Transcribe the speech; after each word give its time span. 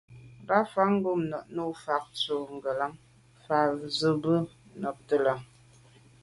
Rǎfàá’ 0.49 0.89
ngômnâ’ 0.95 1.39
nû 1.55 1.63
fâ’ 1.83 1.95
tɔ̌ 2.19 2.37
ngə̀lâŋ 2.55 2.93
fǎ 3.43 3.57
zə̄ 3.97 4.13
bū 4.21 4.33
jâ 4.45 4.49
nàptə́ 4.81 5.17
lá. 5.25 5.33